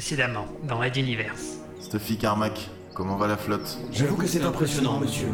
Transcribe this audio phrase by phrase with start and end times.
[0.00, 1.58] précédemment dans Red Universe.
[1.78, 3.76] Stuffy Carmack, comment va la flotte?
[3.92, 5.28] J'avoue que c'est impressionnant, monsieur.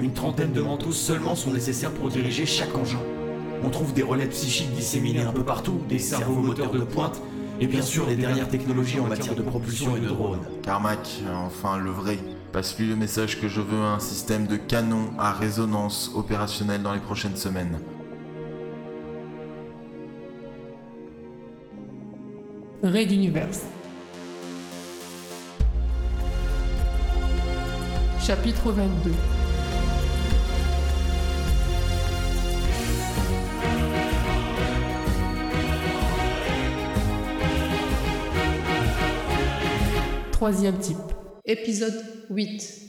[0.00, 3.02] Une trentaine de manteaux seulement sont nécessaires pour diriger chaque engin.
[3.62, 7.20] On trouve des relais psychiques disséminés un peu partout, des cerveaux moteurs de pointe,
[7.60, 10.40] et bien sûr les dernières technologies en matière de propulsion et de drones.
[10.62, 12.16] Carmack, enfin le vrai.
[12.50, 17.00] Passe-lui le message que je veux un système de canon à résonance opérationnel dans les
[17.00, 17.78] prochaines semaines.
[22.82, 23.60] Raid Universe.
[28.24, 29.10] Chapitre 22
[40.30, 40.96] Troisième type.
[41.44, 42.00] Épisode
[42.30, 42.81] 8.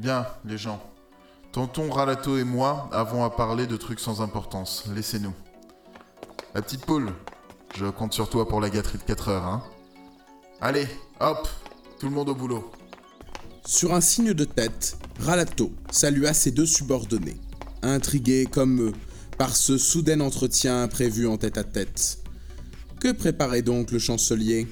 [0.00, 0.82] Bien, les gens.
[1.52, 4.84] Tonton Ralato et moi avons à parler de trucs sans importance.
[4.94, 5.34] Laissez-nous.
[6.54, 7.12] La petite poule,
[7.76, 9.62] je compte sur toi pour la gâterie de 4 heures, hein
[10.58, 10.88] Allez,
[11.20, 11.46] hop,
[11.98, 12.72] tout le monde au boulot.
[13.66, 17.36] Sur un signe de tête, Ralato salua ses deux subordonnés,
[17.82, 18.92] intrigués comme eux
[19.36, 22.24] par ce soudain entretien prévu en tête à tête.
[23.00, 24.66] Que préparait donc le chancelier?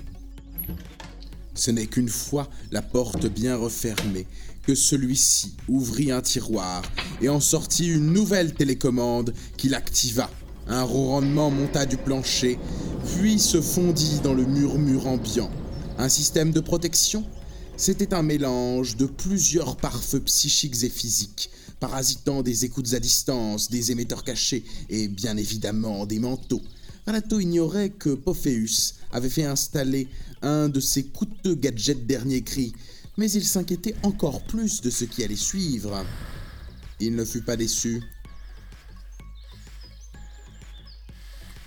[1.58, 4.26] Ce n'est qu'une fois la porte bien refermée
[4.62, 6.82] que celui-ci ouvrit un tiroir
[7.20, 10.30] et en sortit une nouvelle télécommande qu'il activa.
[10.68, 12.60] Un ronronnement monta du plancher,
[13.06, 15.50] puis se fondit dans le murmure ambiant.
[15.98, 17.24] Un système de protection?
[17.76, 21.50] C'était un mélange de plusieurs pare-feux psychiques et physiques,
[21.80, 26.62] parasitant des écoutes à distance, des émetteurs cachés et bien évidemment des manteaux.
[27.08, 30.08] Ralato ignorait que Pophéus avait fait installer
[30.42, 32.74] un de ses coûteux gadgets dernier cri,
[33.16, 36.04] mais il s'inquiétait encore plus de ce qui allait suivre.
[37.00, 38.02] Il ne fut pas déçu.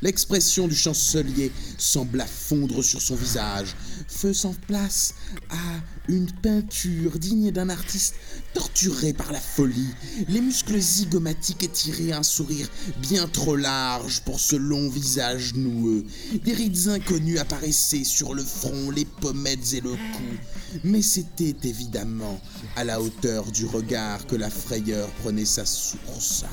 [0.03, 3.75] L'expression du chancelier sembla fondre sur son visage,
[4.07, 5.15] faisant place
[5.49, 5.79] à
[6.11, 8.15] une peinture digne d'un artiste
[8.53, 9.89] torturé par la folie,
[10.27, 12.67] les muscles zygomatiques étirés, un sourire
[13.01, 16.03] bien trop large pour ce long visage noueux.
[16.43, 20.79] Des rides inconnues apparaissaient sur le front, les pommettes et le cou.
[20.83, 22.41] Mais c'était évidemment
[22.75, 26.45] à la hauteur du regard que la frayeur prenait sa source.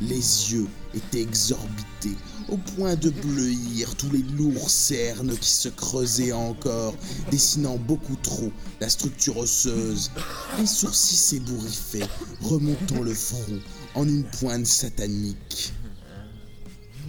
[0.00, 2.16] Les yeux étaient exorbités,
[2.48, 6.94] au point de bleuir tous les lourds cernes qui se creusaient encore,
[7.30, 10.10] dessinant beaucoup trop la structure osseuse.
[10.58, 12.08] Les sourcils s'ébouriffaient,
[12.42, 13.60] remontant le front
[13.94, 15.72] en une pointe satanique.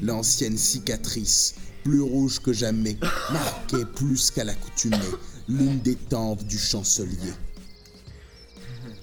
[0.02, 2.98] L'ancienne cicatrice, plus rouge que jamais,
[3.32, 4.98] marquait plus qu'à l'accoutumée
[5.48, 7.34] l'une des tempes du chancelier.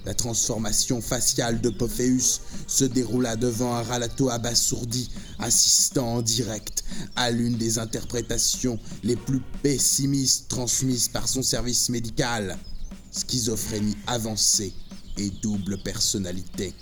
[0.05, 5.09] La transformation faciale de Pophéus se déroula devant un Ralato abasourdi,
[5.39, 12.59] assistant en direct à l'une des interprétations les plus pessimistes transmises par son service médical.
[13.13, 14.73] Schizophrénie avancée
[15.19, 16.75] et double personnalité.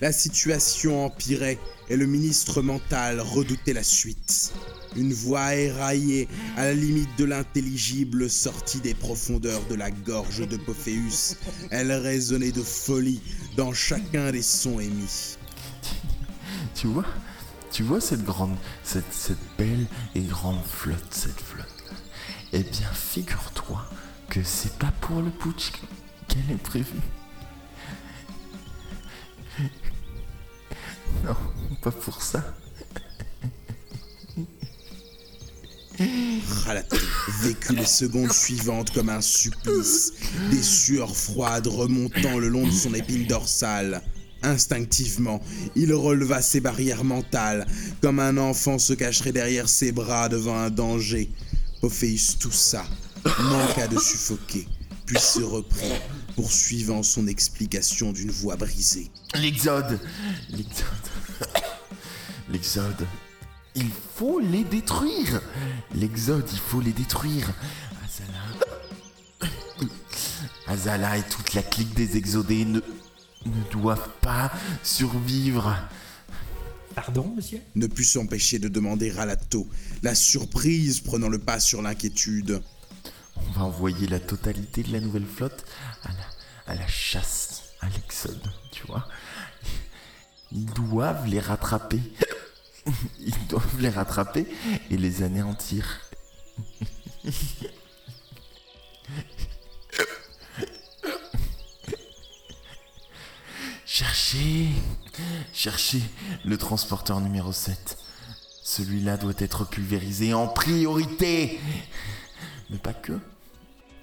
[0.00, 1.58] La situation empirait
[1.90, 4.54] et le ministre mental redoutait la suite.
[4.96, 10.56] Une voix éraillée, à la limite de l'intelligible, sortit des profondeurs de la gorge de
[10.56, 11.36] Pophéus.
[11.70, 13.20] Elle résonnait de folie
[13.56, 15.36] dans chacun des sons émis.
[16.74, 17.06] Tu vois
[17.70, 21.84] Tu vois cette grande, cette belle et grande flotte, cette flotte
[22.54, 23.84] Eh bien, figure-toi
[24.30, 25.72] que c'est pas pour le putsch
[26.26, 27.02] qu'elle est prévue.
[31.24, 31.36] Non,
[31.82, 32.44] pas pour ça.
[36.64, 36.96] Ralato
[37.42, 40.14] vécut les secondes suivantes comme un supplice,
[40.50, 44.02] des sueurs froides remontant le long de son épine dorsale.
[44.42, 45.42] Instinctivement,
[45.76, 47.66] il releva ses barrières mentales,
[48.00, 51.30] comme un enfant se cacherait derrière ses bras devant un danger.
[51.82, 52.84] Pophéus toussa,
[53.24, 54.66] manqua de suffoquer,
[55.04, 55.92] puis se reprit,
[56.34, 59.10] poursuivant son explication d'une voix brisée.
[59.34, 59.98] L'Exode.
[60.50, 60.86] L'Exode.
[62.50, 63.06] L'Exode.
[63.74, 65.40] Il faut les détruire.
[65.94, 67.52] L'Exode, il faut les détruire.
[68.04, 69.50] Azala...
[70.66, 72.80] Azala et toute la clique des exodés ne,
[73.46, 75.76] ne doivent pas survivre.
[76.94, 77.60] Pardon, monsieur?
[77.76, 79.68] Ne put s'empêcher de demander Ralato,
[80.02, 82.60] la surprise prenant le pas sur l'inquiétude.
[83.48, 85.64] On va envoyer la totalité de la nouvelle flotte
[86.66, 89.08] à la, chasse, à l'exode, tu vois.
[90.52, 92.00] Ils doivent les rattraper.
[93.20, 94.46] Ils doivent les rattraper
[94.90, 96.00] et les anéantir.
[104.00, 104.68] Cherchez,
[105.52, 106.00] cherchez
[106.44, 107.98] le transporteur numéro 7.
[108.62, 111.60] Celui-là doit être pulvérisé en priorité.
[112.70, 113.18] Mais pas que.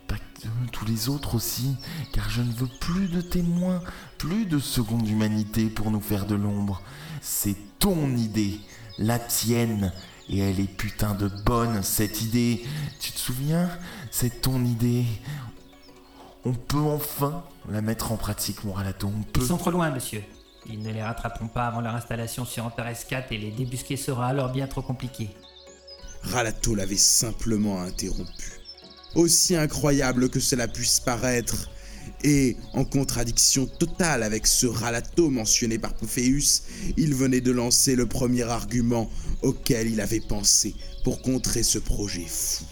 [0.08, 1.75] Pas que tous les autres aussi.
[2.14, 3.81] Car je ne veux plus de témoins,
[4.18, 6.81] plus de seconde humanité pour nous faire de l'ombre.
[7.22, 8.60] C'est ton idée,
[8.98, 9.92] la tienne.
[10.30, 12.66] Et elle est putain de bonne, cette idée.
[13.00, 13.69] Tu te souviens?
[14.12, 15.06] C'est ton idée.
[16.44, 19.08] On peut enfin la mettre en pratique, mon ralato.
[19.08, 19.42] On peut.
[19.42, 20.24] Ils sont trop loin, monsieur.
[20.69, 24.28] Ils ne les rattraperont pas avant leur installation sur Antares 4 et les débusquer sera
[24.28, 25.30] alors bien trop compliqué.
[26.24, 28.56] Ralato l'avait simplement interrompu.
[29.18, 31.72] Aussi incroyable que cela puisse paraître,
[32.24, 36.62] et en contradiction totale avec ce Ralato mentionné par Pophéus,
[36.98, 39.10] il venait de lancer le premier argument
[39.42, 42.64] auquel il avait pensé pour contrer ce projet fou.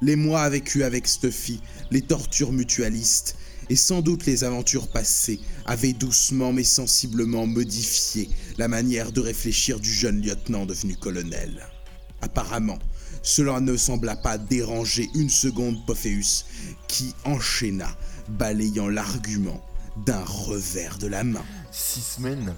[0.00, 1.60] Les mois vécus avec Stuffy,
[1.92, 3.36] les tortures mutualistes,
[3.70, 8.28] et sans doute les aventures passées avaient doucement mais sensiblement modifié
[8.58, 11.64] la manière de réfléchir du jeune lieutenant devenu colonel.
[12.22, 12.78] Apparemment,
[13.22, 16.46] cela ne sembla pas déranger une seconde Pophéus,
[16.88, 17.88] qui enchaîna,
[18.28, 19.60] balayant l'argument
[20.06, 21.44] d'un revers de la main.
[21.70, 22.54] Six semaines.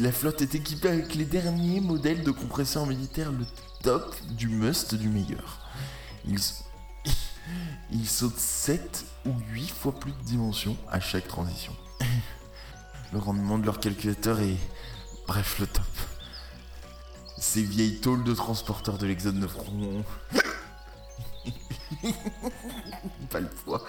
[0.00, 3.46] La flotte est équipée avec les derniers modèles de compresseurs militaires, le
[3.82, 5.60] top du must du meilleur.
[6.26, 6.38] Ils,
[8.06, 11.74] sautent 7 ou 8 fois plus de dimensions à chaque transition.
[13.12, 14.56] Le rendement de leur calculateur est...
[15.26, 15.84] Bref, le top.
[17.40, 20.04] Ces vieilles tôles de transporteurs de l'Exode ne feront...
[23.30, 23.82] Pas le poids.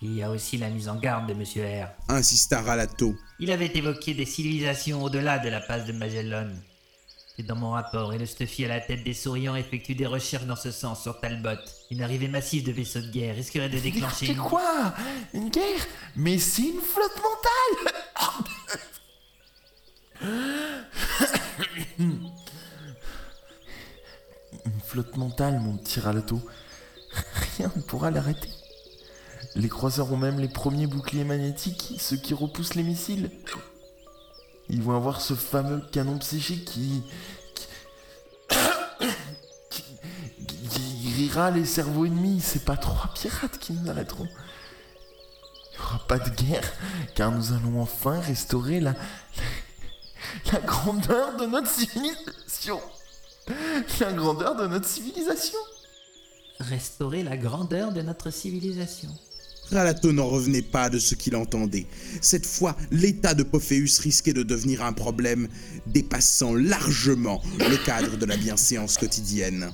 [0.00, 1.88] Il y a aussi la mise en garde de monsieur R.
[2.08, 3.16] Insista Ralato.
[3.40, 6.50] Il avait évoqué des civilisations au-delà de la passe de Magellan.
[7.36, 10.46] C'est dans mon rapport, et le Stuffy à la tête des souriants effectue des recherches
[10.46, 11.58] dans ce sens sur Talbot.
[11.90, 14.26] Une arrivée massive de vaisseaux de guerre risquerait de déclencher...
[14.26, 14.94] C'est quoi?
[15.34, 15.86] Une guerre?
[16.16, 17.94] Mais c'est une flotte mentale
[24.98, 26.40] flotte mentale, mon petit Ralato.
[27.56, 28.50] Rien ne pourra l'arrêter.
[29.54, 33.30] Les croiseurs ont même les premiers boucliers magnétiques, ceux qui repoussent les missiles.
[34.68, 37.02] Ils vont avoir ce fameux canon psychique qui...
[37.54, 39.04] qui,
[39.70, 42.40] qui- grillera les cerveaux ennemis.
[42.40, 44.26] C'est pas trois pirates qui nous arrêteront.
[44.26, 46.72] Il n'y aura pas de guerre,
[47.14, 48.94] car nous allons enfin restaurer la,
[50.46, 52.80] la, la grandeur de notre civilisation.
[54.00, 55.58] La grandeur de notre civilisation.
[56.60, 59.08] Restaurer la grandeur de notre civilisation.
[59.70, 61.86] Ralato n'en revenait pas de ce qu'il entendait.
[62.20, 65.48] Cette fois, l'état de Pophéus risquait de devenir un problème
[65.86, 69.70] dépassant largement le cadre de la bienséance quotidienne.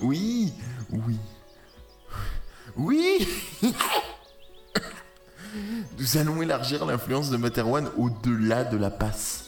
[0.00, 0.52] Oui,
[0.90, 1.16] oui.
[2.76, 3.26] Oui
[5.98, 9.45] Nous allons élargir l'influence de Materwan au-delà de la passe.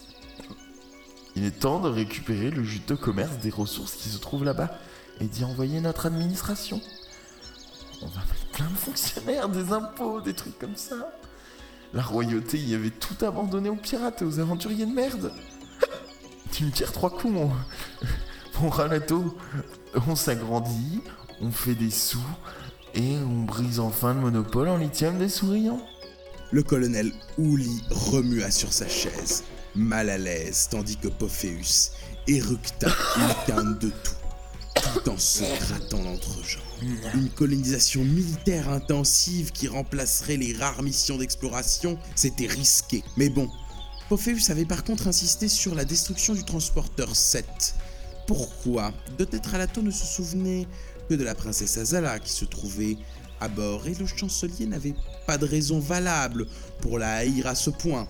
[1.38, 4.76] Il est temps de récupérer le juteux commerce des ressources qui se trouvent là-bas
[5.20, 6.80] et d'y envoyer notre administration.
[8.02, 10.96] On va mettre plein de fonctionnaires, des impôts, des trucs comme ça.
[11.94, 15.32] La royauté y avait tout abandonné aux pirates et aux aventuriers de merde.
[16.50, 17.52] Tu me tires trois coups, mon,
[18.60, 18.72] mon.
[20.08, 21.02] On s'agrandit,
[21.40, 22.18] on fait des sous
[22.94, 25.86] et on brise enfin le monopole en lithium des souriants.
[26.50, 29.44] Le colonel Ouli remua sur sa chaise,
[29.78, 31.92] mal à l'aise, tandis que Pophéus
[32.26, 34.14] éructa une canne de tout,
[34.74, 36.62] tout en se grattant l'entrejambe.
[37.14, 43.02] Une colonisation militaire intensive qui remplacerait les rares missions d'exploration, c'était risqué.
[43.16, 43.48] Mais bon,
[44.08, 47.74] Pophéus avait par contre insisté sur la destruction du transporteur 7.
[48.26, 48.92] Pourquoi?
[49.16, 50.66] Peut-être Alato ne se souvenait
[51.08, 52.96] que de la princesse Azala qui se trouvait
[53.40, 54.94] à bord et le chancelier n'avait
[55.26, 56.46] pas de raison valable
[56.80, 58.06] pour la haïr à ce point.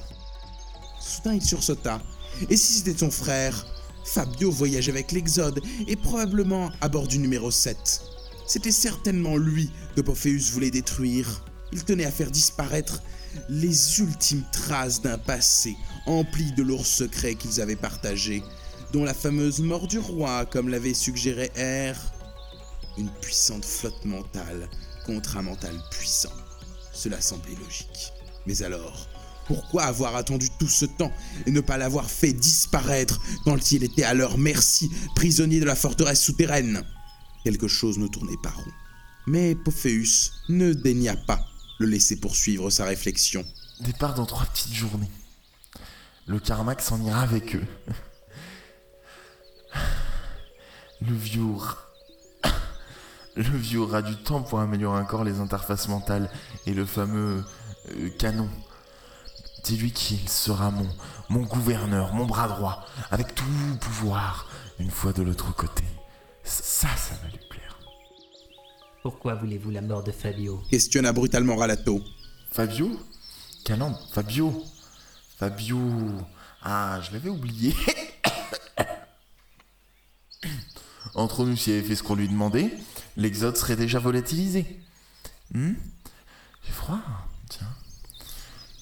[1.00, 2.00] Soudain il sursauta.
[2.48, 3.66] Et si c'était son frère?
[4.04, 8.02] Fabio voyageait avec l'Exode et probablement à bord du numéro 7.
[8.46, 11.44] C'était certainement lui que Pophéus voulait détruire.
[11.72, 13.02] Il tenait à faire disparaître
[13.50, 15.76] les ultimes traces d'un passé
[16.06, 18.42] empli de lourds secrets qu'ils avaient partagés,
[18.92, 21.96] dont la fameuse mort du roi, comme l'avait suggéré R.
[22.96, 24.68] Une puissante flotte mentale
[25.04, 26.32] contre un mental puissant.
[26.92, 28.12] Cela semblait logique.
[28.46, 29.06] Mais alors,
[29.48, 31.12] pourquoi avoir attendu tout ce temps
[31.46, 35.74] et ne pas l'avoir fait disparaître quand il était à leur merci, prisonnier de la
[35.74, 36.84] forteresse souterraine?
[37.42, 38.70] Quelque chose ne tournait pas rond.
[39.26, 41.40] Mais Pophéus ne daigna pas
[41.80, 43.44] le laisser poursuivre sa réflexion.
[43.80, 45.10] Départ dans trois petites journées.
[46.26, 47.66] Le Carmack s'en ira avec eux.
[51.00, 51.42] Le vieux...
[53.78, 56.30] aura du temps pour améliorer encore les interfaces mentales
[56.66, 57.44] et le fameux
[57.90, 58.50] euh, canon.
[59.64, 60.88] Dis-lui qu'il sera mon,
[61.28, 63.44] mon gouverneur, mon bras droit, avec tout
[63.80, 64.48] pouvoir,
[64.78, 65.84] une fois de l'autre côté.
[66.44, 67.78] Ça, ça va lui plaire.
[69.02, 70.62] Pourquoi voulez-vous la mort de Fabio?
[70.70, 72.02] Questionna brutalement Ralato.
[72.50, 72.98] Fabio?
[73.64, 74.64] Canon, Fabio?
[75.38, 75.78] Fabio.
[76.62, 77.74] Ah, je l'avais oublié.
[81.14, 82.72] Entre nous, s'il avait fait ce qu'on lui demandait,
[83.16, 84.80] l'exode serait déjà volatilisé.
[85.52, 85.74] Hmm?
[86.64, 86.98] J'ai froid.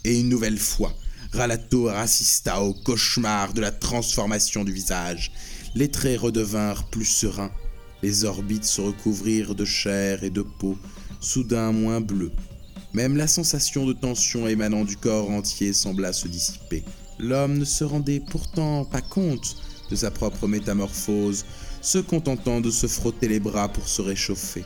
[0.07, 0.95] Et une nouvelle fois,
[1.33, 5.33] Ralato assista au cauchemar de la transformation du visage.
[5.75, 7.51] Les traits redevinrent plus sereins.
[8.05, 10.79] Les orbites se recouvrirent de chair et de peau,
[11.19, 12.31] soudain moins bleues.
[12.93, 16.85] Même la sensation de tension émanant du corps entier sembla se dissiper.
[17.19, 19.57] L'homme ne se rendait pourtant pas compte
[19.91, 21.45] de sa propre métamorphose,
[21.83, 24.65] se contentant de se frotter les bras pour se réchauffer.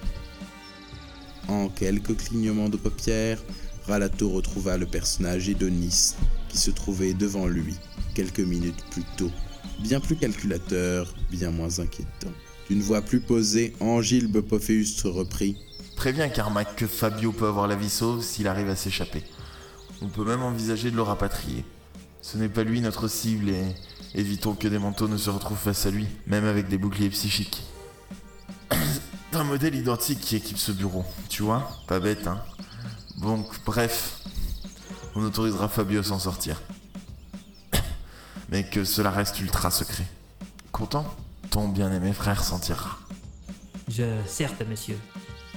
[1.49, 3.43] En quelques clignements de paupières,
[3.91, 6.17] Ralato retrouva le personnage hédoniste
[6.49, 7.75] qui se trouvait devant lui
[8.15, 9.33] quelques minutes plus tôt,
[9.81, 12.31] bien plus calculateur, bien moins inquiétant.
[12.69, 15.57] D'une voix plus posée, Angilbe Pophéus reprit
[15.97, 19.25] Préviens Carmack que Fabio peut avoir la vie sauve s'il arrive à s'échapper.
[20.03, 21.65] On peut même envisager de le rapatrier.
[22.23, 23.75] Ce n'est pas lui notre cible et
[24.15, 27.65] évitons que des manteaux ne se retrouvent face à lui, même avec des boucliers psychiques.
[29.33, 32.41] Un modèle identique qui équipe ce bureau, tu vois Pas bête, hein
[33.21, 34.21] Donc, bref,
[35.15, 36.61] on autorisera Fabio à s'en sortir.
[38.49, 40.07] Mais que cela reste ultra secret.
[40.73, 41.07] Content
[41.50, 42.99] Ton bien-aimé frère s'en tirera.
[43.89, 44.97] Je, certes, monsieur.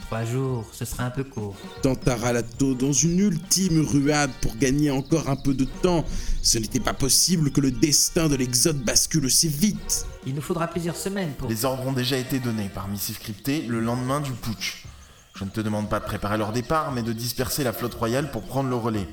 [0.01, 1.55] Trois jours, ce sera un peu court.
[1.82, 6.03] tenta Ralato dans une ultime ruade pour gagner encore un peu de temps.
[6.41, 10.05] Ce n'était pas possible que le destin de l'Exode bascule si vite.
[10.25, 11.50] Il nous faudra plusieurs semaines pour...
[11.50, 14.84] Les ordres ont déjà été donnés par missive cryptée le lendemain du putsch.
[15.36, 18.30] Je ne te demande pas de préparer leur départ, mais de disperser la flotte royale
[18.32, 19.08] pour prendre le relais.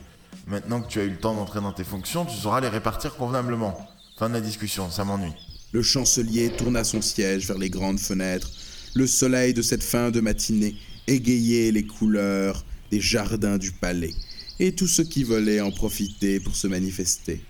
[0.47, 3.17] Maintenant que tu as eu le temps d'entrer dans tes fonctions, tu sauras les répartir
[3.17, 3.89] convenablement.
[4.19, 5.33] Fin de la discussion, ça m'ennuie.
[5.73, 8.51] Le chancelier tourna son siège vers les grandes fenêtres.
[8.95, 14.15] Le soleil de cette fin de matinée égayait les couleurs des jardins du palais,
[14.59, 17.41] et tous ceux qui veulent en profiter pour se manifester.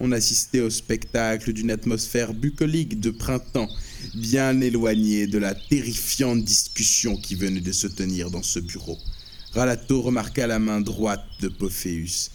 [0.00, 3.68] On assistait au spectacle d'une atmosphère bucolique de printemps,
[4.14, 8.98] bien éloignée de la terrifiante discussion qui venait de se tenir dans ce bureau.
[9.52, 12.30] Ralato remarqua la main droite de Pophéus,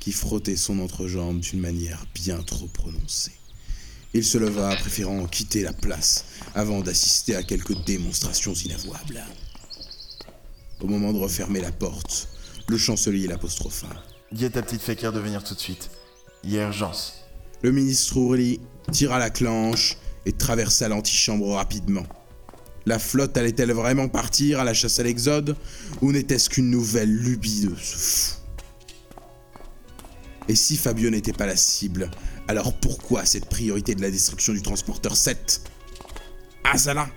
[0.00, 3.32] qui frottait son entrejambe d'une manière bien trop prononcée.
[4.12, 9.24] Il se leva, préférant quitter la place avant d'assister à quelques démonstrations inavouables.
[10.80, 12.28] Au moment de refermer la porte,
[12.68, 13.88] le chancelier l'apostropha.
[14.32, 15.90] Dis à ta petite fakir de venir tout de suite.
[16.46, 18.60] Le ministre Ourli
[18.92, 19.96] tira la clenche
[20.26, 22.04] et traversa l'antichambre rapidement.
[22.86, 25.56] La flotte allait-elle vraiment partir à la chasse à l'exode
[26.02, 28.34] ou n'était-ce qu'une nouvelle lubie de ce fou?
[30.48, 32.10] Et si Fabio n'était pas la cible,
[32.48, 35.62] alors pourquoi cette priorité de la destruction du transporteur 7
[36.64, 37.08] Azala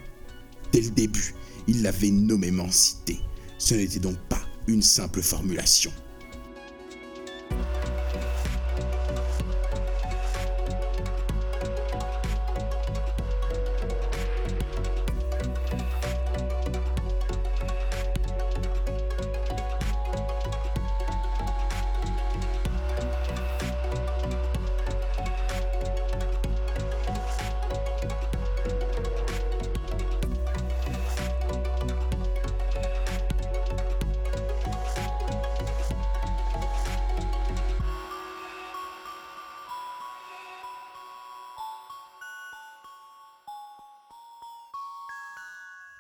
[0.72, 1.36] Dès le début,
[1.68, 3.20] il l'avait nommément cité.
[3.58, 5.92] Ce n'était donc pas une simple formulation.